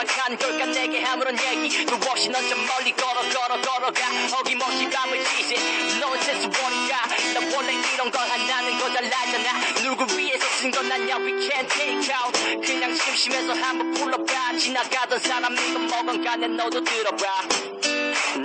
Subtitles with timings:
[0.00, 0.66] 생각한 걸까?
[0.66, 1.84] 내게 아무런 얘기.
[1.86, 4.00] 도 없이 넌 좀 멀리 걸어 걸어 걸어가.
[4.38, 5.56] 어김없이 밤을 지새
[6.00, 6.96] 넌센스 보니까
[7.34, 9.60] 나 원래 이런 걸 안 하는 거 잘나잖아.
[9.82, 12.32] 누굴 위해서 쓴 건 아냐 we can't take out.
[12.66, 14.56] 그냥 심심해서 한번 불러봐.
[14.58, 17.24] 지나가던 사람 이거 먹은 간에 너도 들어봐.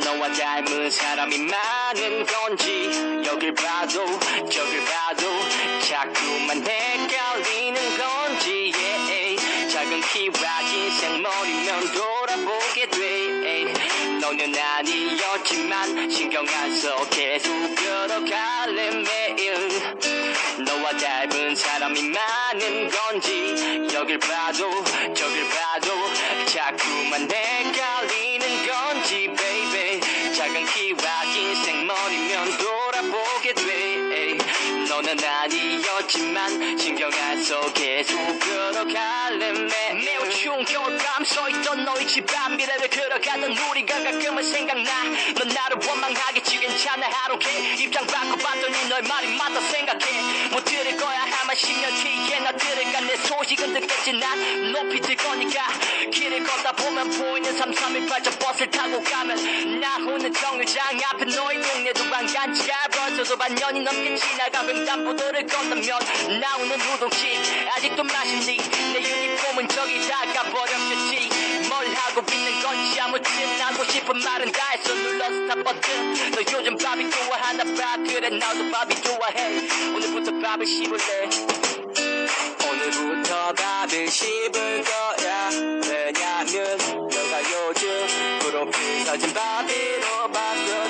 [0.03, 2.89] 너와 닮은 사람이 많은 건지
[3.25, 4.05] 여길 봐도
[4.49, 5.27] 저길 봐도
[5.87, 7.14] 자꾸만 헷갈
[10.15, 10.31] 키와
[10.71, 13.73] 긴 생머리면 돌아보게 돼.
[14.21, 19.69] 너는 아니었지만 신경 안 써 계속 걸어갈래 매일.
[20.65, 24.69] 너와 닮은 사람이 많은 건지 여길 봐도
[43.15, 45.03] 걸어가던 우리가 가끔은 생각나.
[45.35, 47.75] 넌 나를 원망하겠지 괜찮아 하루게.
[47.79, 50.49] 입장 바꿔봤더니 널 말이 맞다 생각해.
[50.51, 53.01] 못 들을 거야 아마 10년 뒤에 나 들을까.
[53.01, 55.67] 내 소식은 듣겠지 난 높이 들 거니까.
[56.11, 62.75] 길을 걷다 보면 보이는 3318저 버스를 타고 가면 나 오는 정류장 앞에 너의 동네도 반간지야
[62.91, 67.27] 벌써도 반년이 넘게 지나가 횡단보도를 건너면 나오는 우동집
[67.77, 68.57] 아직도 맛있니
[68.93, 71.29] 내 유니폼은 저기 다 가버렸겠지.
[71.29, 71.44] 뭘
[71.95, 76.31] 하고 있는 건지 아무튼 하고 싶은 말은 다 했어 눌러서 다 버튼.
[76.31, 77.97] 너 요즘 밥이 좋아하나 봐.
[78.03, 79.67] 그래 나도 밥이 좋아해.
[79.95, 81.29] 오늘부터 밥을 씹을래.
[82.69, 85.49] 오늘부터 밥을 씹을 거야.
[85.49, 88.07] 왜냐면 너가 요즘
[88.39, 90.84] 프로필 사진 밥으로 바꿨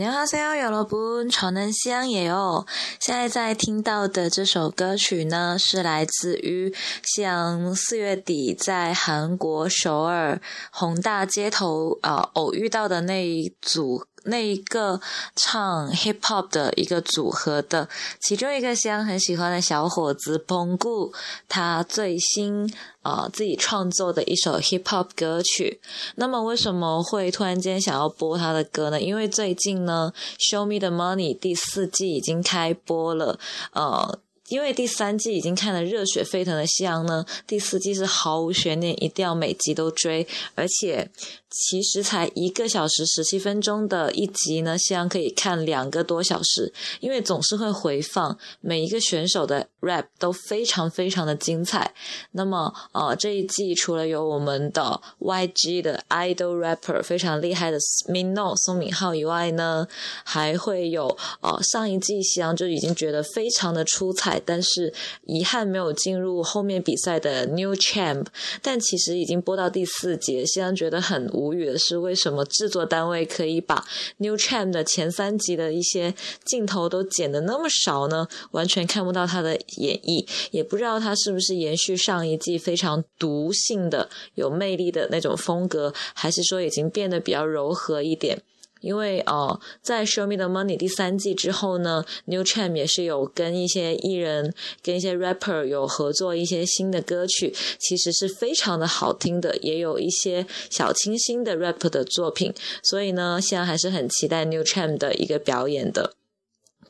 [0.00, 2.66] 안녕하세요，여러분，저는시앙예요。
[2.98, 10.40] 现在在听到的这首歌曲呢，是来自于像四月底在韩国首尔
[10.72, 14.04] 宏大街头啊、呃、偶遇到的那一组。
[14.23, 14.99] 那一个
[15.35, 17.87] 唱 hip hop 的一个组合的，
[18.21, 21.13] 其中一个香很喜欢的小伙子 Bongu，
[21.47, 22.71] 他最新
[23.01, 25.81] 呃自己创作的一首 hip hop 歌曲。
[26.15, 29.01] 那么为什么会突然间想要播他的歌呢？
[29.01, 30.13] 因为最近呢，
[30.53, 33.39] 《Show Me the Money》第四季已经开播了，
[33.73, 34.19] 呃。
[34.51, 41.09] 因为第三季已经看了热血沸腾的夕阳呢，第四季是毫无悬念，一定要每集都追，而且
[41.49, 51.93] 其实才一个小时十七分钟的一集呢，夕阳可以看两个多小时，因为总是会回放每一个选手的 rap 都非常非常的精彩。
[52.31, 57.79] 那么呃这一季除了有我们的 YG 的 idol rapper 非常厉害的
[58.09, 59.87] Mino 宋敏浩以外呢，
[60.25, 64.40] 还会有呃上一季夕阳就已经觉得非常的出彩。
[64.45, 64.93] 但是
[65.25, 68.25] 遗憾没有进入后面比赛的 New Champ，
[68.61, 70.45] 但其实已经播到第四集。
[70.45, 73.85] 现在觉得很无语的是，为什么制作单位可以把
[74.17, 76.13] New Champ 的前三集的一些
[76.43, 78.27] 镜头都剪得那么少呢？
[78.51, 88.41] 完全看不到他的演绎，也不知道他是不是延续上一季非常毒性的、有魅力的那种风格，还是说已经变得比较柔和一点。
[88.81, 106.13] 因为呃，在《Show Me the Money》第三季之后呢，New Champ 也是有跟一些艺人、跟一些 rapper 有合作一些新的歌曲，其实是非常的好听的，也有一些小清新的 rap 的作品，所以呢，现在还是很期待 New Champ 的一个表演的。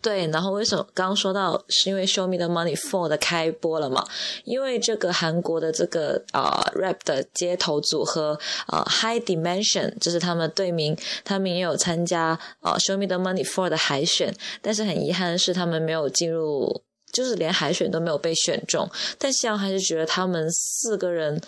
[0.01, 4.03] 对，然后为什么刚刚说到是因为《Show Me the Money FOR》的开播了嘛？
[4.45, 12.29] 因为这个韩国的这个啊、呃、rap 的街头组合啊、呃、High Dimension，这是他们队名，他们也有参加
[12.61, 16.81] 啊、呃《Show Me the Money FOR》的海选，但是很遗憾的是他们没有进入，
[17.13, 18.89] 就是连海选都没有被选中。
[19.19, 21.39] 但希望还是觉得他们四个人。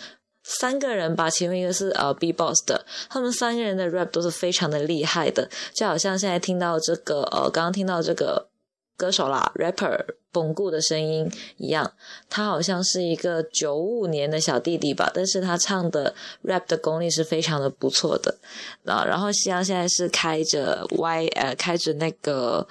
[0.46, 8.46] 三个人吧，其中一个是呃 B Boss 的，他们三个人的 rap 都是非常的厉害的，就好像现在听到这个呃，刚刚听到这个
[8.94, 11.90] 歌手啦，rapper 巩固的声音一样，
[12.28, 18.36] 他好像是一个九五年的小弟弟吧，但是他唱的 rap 的功力是非常的不错的。
[18.84, 22.68] 啊，然后西阳现在是开着 Y 呃，开着那个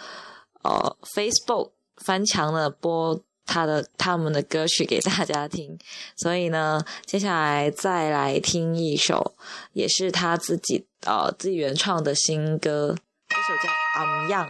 [0.63, 3.19] 呃 Facebook 翻墙的播。
[3.53, 5.77] 他的他们的歌曲给大家听，
[6.17, 9.35] 所以呢， 接下来再来听一首，
[9.73, 12.95] 也是他自己呃自己原创的新歌，
[13.29, 13.69] 这首叫
[14.01, 14.47] 《I'm Young》，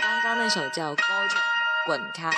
[0.00, 1.40] 刚刚那首叫《高中
[1.88, 2.30] 滚开》。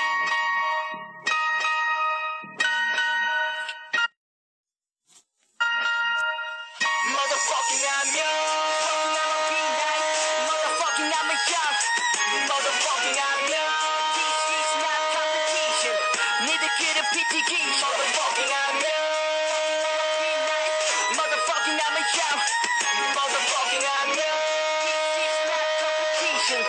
[16.75, 19.15] 니들끼리 PT기 Motherfucking I'm young
[21.15, 22.43] Motherfucking I'm a young
[23.15, 24.43] Motherfucking I'm young
[25.15, 26.59] This is not competition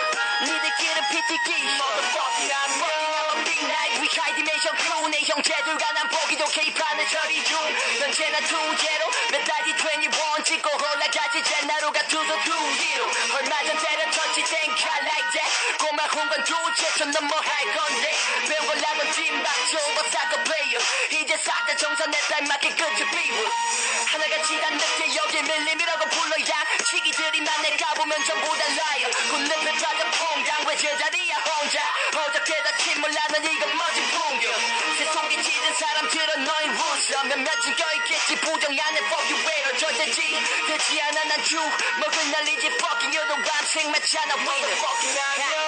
[0.47, 5.83] 니들끼리 PT기 Motherfucking I'm young I'm a big night We high dimension crew 내 형제들과
[5.91, 7.59] 난 보기도 개판을 처리 중
[8.07, 13.03] 언제나 투제로 메달이 21 찍고 올라가지 젠나루가 투도 투기로
[13.35, 13.86] 얼마 전
[14.48, 18.12] 땡카 like that 꼬마 훈건 두채서 넘어 할 건데.
[18.48, 20.78] 배운 걸 남은 찜박 좁아 싸고 베요
[21.20, 23.50] 이제 싹다 정산했다 맞게 끝을 비워
[24.10, 30.76] 하나같이 단 늑대 여기 밀림이라고 불러 양치기들이 만내 가보면 전부 달라요 군늪에 빠져 퐁당 왜
[30.76, 31.78] 제자리야 혼자?
[32.16, 34.52] 어저께 다침 몰라는 이건 멋진 풍경.
[34.98, 38.36] 세속에 찢은 사람들은 너희 웃어 몇몇은 껴있겠지.
[38.40, 41.24] 부정 안에 fuck you later 절대지 되지 않아.
[41.24, 41.60] 난죽
[42.00, 42.66] 먹을 날리지.
[42.66, 44.34] Fucking you're the one 생맞잖아.
[44.34, 45.67] Motherfucking I'm young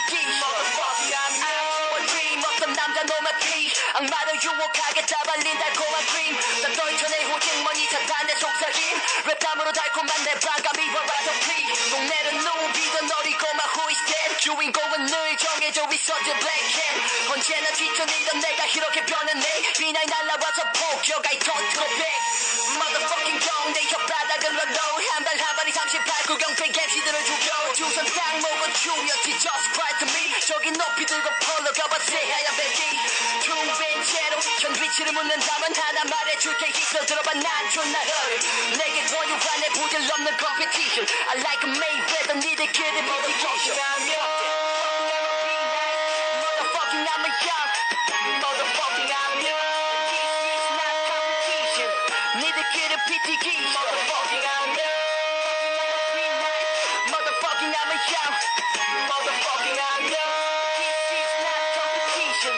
[0.00, 6.36] motherfucking I'm a dream 어떤 남자 놈의 피 악마를 유혹하게 잡아린 달콤한 dream.
[6.62, 8.98] 난 너희 전에 호징머니 사탄의 속삭임.
[9.28, 15.86] 랩담으로 달콤한 내 반감이 와와서 피 동네는 누비던 너리고만 who is dead 주인공은 늘 정해져
[15.88, 19.72] the black cat 언제나 뒤처리던 내가 이렇게 변했네.
[19.76, 22.16] 비나이 날라와서 폭격 I don't go back
[22.80, 24.80] motherfucking 경내 혓바닥을 널러
[25.12, 27.49] 한발 한 발이 38 구경백 MC들을 죽여
[27.80, 32.76] 주선 딱 먹어주면지 just cry to me 저기 높이 들고 폴로가봐 새하얀 배기
[33.40, 38.36] 퉁빈 채로 현위치를 묻는다면 하나 말해줄게 있어 들어봐 난 존나 어려
[38.76, 44.28] 내게 권유한 내 부질없는 competition I like a Mayweather 니들끼리 motivation I'm young
[46.36, 47.72] Motherfucking I'm a young
[48.44, 51.88] Motherfucking I'm young This is not competition
[52.44, 54.89] 니들끼리 PT기 Motherfucking I'm young
[58.28, 60.34] Motherfucking I know.
[60.78, 62.54] This is not competition.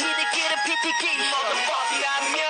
[0.00, 0.92] Need to get a pity
[1.32, 2.41] Motherfucking I know.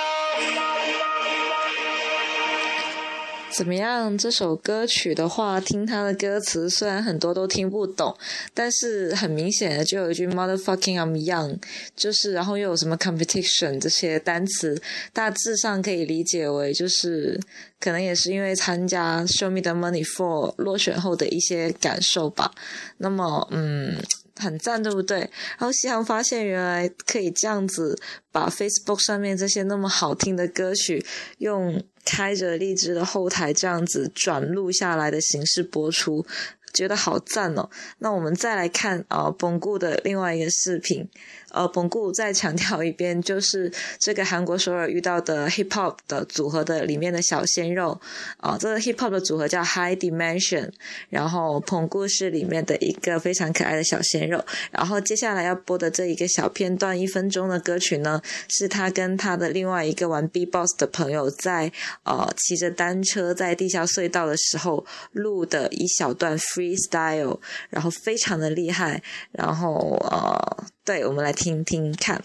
[3.53, 4.17] 怎么样？
[4.17, 8.17] 这首歌曲的话，听它的歌词虽然很多都听不懂，
[8.51, 11.59] 但是很明显的就有一句 “motherfucking I'm young”，
[11.95, 14.81] 就是然后又有什么 competition 这些单词，
[15.13, 17.39] 大致上可以理解为就是
[17.79, 22.51] 可能也是因为参加 Show Me the Money for 落选后的一些感受吧。
[22.97, 23.95] 那么，嗯。
[24.43, 25.19] 很赞，对不对？
[25.57, 27.97] 然后西航发现原来可以这样子
[28.31, 31.03] 把 Facebook 上面这些那么好听的歌曲，
[31.37, 36.25] 用开着荔枝的后台这样子转录下来的形式播出，
[36.73, 37.69] 觉得好赞哦。
[37.99, 41.07] 那我们再来看啊，本固的另外一个视频。
[41.49, 48.01] 呃，本固再强调一遍，就是这个韩国首尔遇到的 hip hop 的组合的里面的小鲜肉
[48.37, 50.71] 啊，这个 hip hop 的组合叫 High Dimension，
[51.11, 54.43] 然后本固是里面的一个非常可爱的小鲜肉。
[54.71, 61.71] 然后接下来要播的这一个小片段，一分钟的歌曲呢，是他跟他的另外一个玩 B-box 的朋友在
[62.03, 67.39] 呃骑着单车在地下隧道的时候录的一小段 free freestyle，
[67.69, 69.01] 然后非常的厉害。
[69.31, 72.21] 然后呃，对，我们来听听看。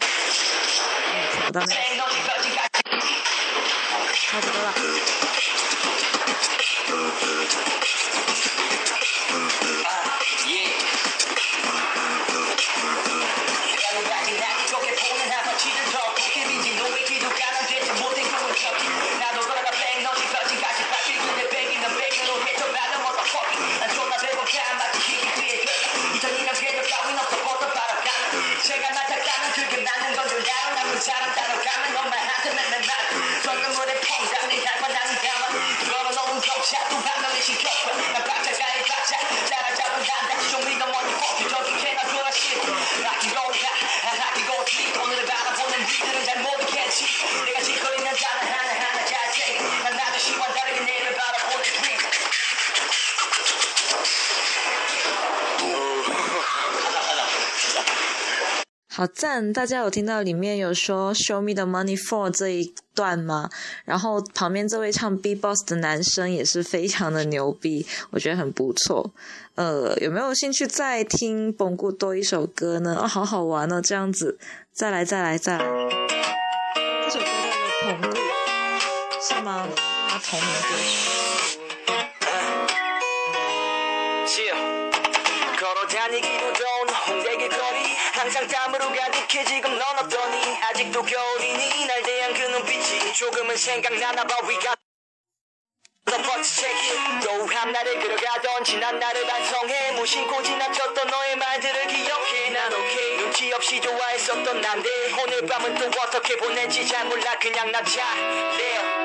[1.40, 1.46] 差
[4.40, 5.07] 不多了。
[58.98, 59.52] 好赞！
[59.52, 63.48] 大家有听到里面有说 “Show me the money for” 这一段吗？
[63.84, 69.12] 然后旁边这位唱 B-box 的男生也是非常的牛逼，我觉得很不错。
[69.54, 72.96] 呃，有没有兴趣再听本固多一首歌呢？
[72.96, 73.80] 啊、好好玩哦！
[73.80, 74.36] 这样子，
[74.72, 75.64] 再来，再来，再来。
[77.04, 78.16] 这首歌叫做《本固》，
[79.22, 79.68] 是吗？
[80.08, 81.17] 他同名歌曲。
[89.38, 94.36] 어떻게 지금 넌 어떠니 아직도 겨울이니 날 대한 그 눈빛이 조금은 생각나나 봐.
[94.48, 94.76] We got
[96.06, 99.92] the fuck check it 또 한날을 그려가던 지난 날을 반성해.
[99.92, 102.50] 무심코 지나쳤던 너의 말들을 기억해.
[102.50, 104.88] 난 오케이 눈치 없이 좋아했었던 난데
[105.22, 107.38] 오늘 밤은 또 어떻게 보낼지 잘 몰라.
[107.38, 108.97] 그냥 나 잘래요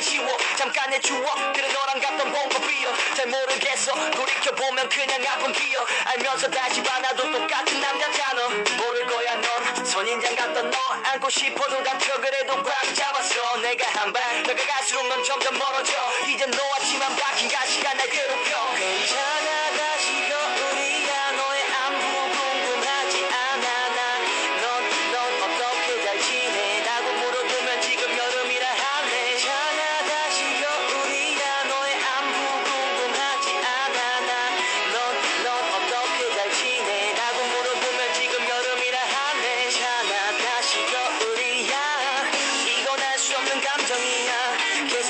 [0.00, 0.26] 지워.
[0.56, 2.92] 잠깐의 추억들은 너랑 갔던 봉고비어.
[3.14, 4.10] 잘 모르겠어.
[4.10, 5.86] 돌이켜보면 그냥 아픈 기억.
[6.06, 8.48] 알면서 다시 봐놔도 똑같은 남자잖아.
[8.48, 9.84] 모를 거야 넌.
[9.84, 10.78] 선인장 같던 너.
[11.04, 13.56] 안고 싶어도 닥쳐 그래도 꽉 잡았어.
[13.58, 14.42] 내가 한 발.
[14.42, 15.92] 다가갈수록 넌 점점 멀어져.
[16.28, 16.79] 이젠 너와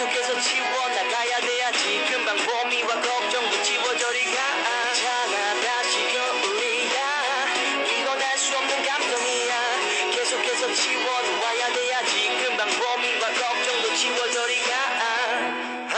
[0.01, 4.33] 계속해서 지워나가야 돼야 지 금방 봄이와 걱정도 지워져리가
[4.95, 7.47] 괜찮아 다시 겨울이야.
[7.85, 10.11] 이건 알 수 없는 감정이야.
[10.13, 15.91] 계속해서 지워놓아야 돼야 지 금방 봄이와 걱정도 지워져리가 아.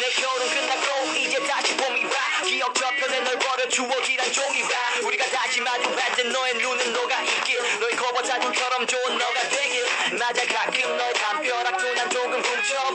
[0.00, 2.10] 내 겨울은 끝났고 이제 다시 봄이 와.
[2.44, 4.68] 기억 저편에 널 버려 주워지란 종이 와.
[5.02, 7.58] 우리가 다시 마주할 때 너의 눈은 녹아 있길.
[7.80, 9.84] 너의 거버 사진처럼 좋은 너가 되길.
[10.16, 11.12] 맞아 가끔 너의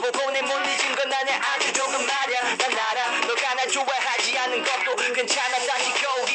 [0.06, 2.56] 훔쳐보고 내 몰리진 건 나네 아주 조금 말야.
[2.56, 3.20] 난 알아.
[3.26, 5.58] 너가 날 좋아하지 않은 것도 괜찮아.
[5.58, 6.25] 다시 겨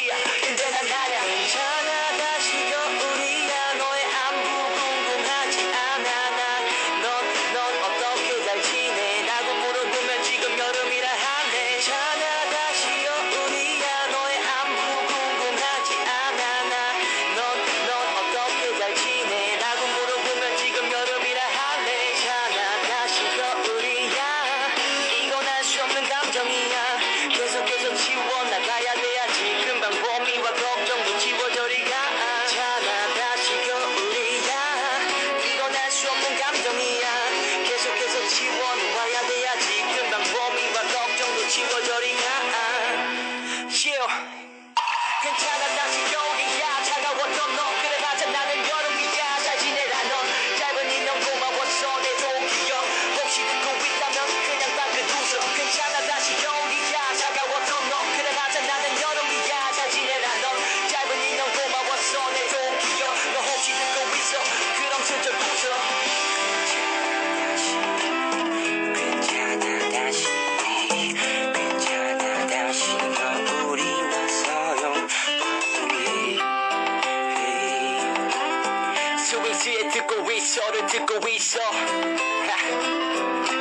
[79.61, 83.60] 스위스에 듣고 있어를 듣고 있어 하.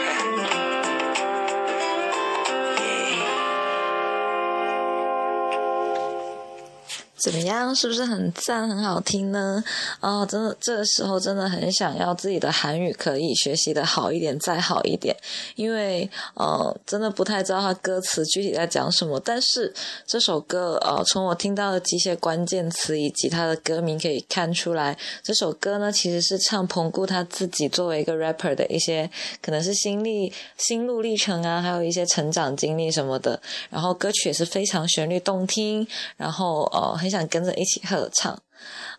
[7.22, 7.74] 怎么样？
[7.76, 9.64] 是不是很赞、很好听呢？
[10.00, 15.16] 哦，真的，这个时候真的很想要自己的韩语可以学习的好一点，再好一点，
[15.56, 19.22] 因为呃，真的不太知道他歌词具体在讲什么。
[19.24, 19.72] 但是
[20.08, 29.10] 这首歌，呃，从我听到的几些关键词以及他的歌名可以看出来，这首歌呢其实是唱彭固他自己作为一个 rapper 的一些
[29.42, 33.40] 可能是心历心路历程啊，还有一些成长经历什么的。
[33.70, 35.88] 然后歌曲也是非常旋律动听，
[36.18, 38.39] 然后呃很想跟着一起合唱。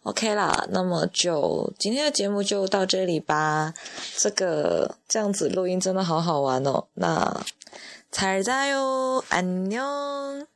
[0.04, 3.74] OK 啦，那么就今天的节目就到这里吧。
[4.18, 6.86] 这个这样子录音真的好好玩哦。
[6.94, 7.46] 那
[8.12, 10.48] 잘자요안 녕。